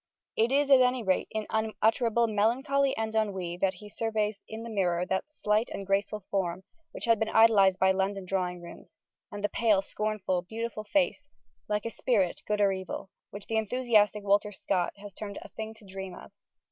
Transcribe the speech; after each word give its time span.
It 0.35 0.51
is, 0.51 0.71
at 0.71 0.81
any 0.81 1.03
rate, 1.03 1.27
in 1.29 1.45
unutterable 1.51 2.25
melancholy 2.25 2.97
and 2.97 3.13
ennui 3.15 3.55
that 3.57 3.75
he 3.75 3.87
surveys 3.87 4.39
in 4.47 4.63
the 4.63 4.69
mirror 4.71 5.05
that 5.05 5.29
slight 5.31 5.69
and 5.71 5.85
graceful 5.85 6.21
form, 6.31 6.63
which 6.91 7.05
had 7.05 7.19
been 7.19 7.29
idolised 7.29 7.77
by 7.77 7.91
London 7.91 8.25
drawing 8.25 8.63
rooms, 8.63 8.95
and 9.31 9.43
that 9.43 9.51
pale, 9.53 9.83
scornful, 9.83 10.41
beautiful 10.41 10.85
face, 10.85 11.29
"like 11.69 11.85
a 11.85 11.91
spirit, 11.91 12.41
good 12.47 12.59
or 12.61 12.71
evil," 12.71 13.11
which 13.29 13.45
the 13.45 13.57
enthusiastic 13.57 14.23
Walter 14.23 14.51
Scott 14.51 14.93
has 14.97 15.13
termed 15.13 15.37
a 15.43 15.49
thing 15.49 15.75
to 15.75 15.85
dream 15.85 16.15
of. 16.15 16.31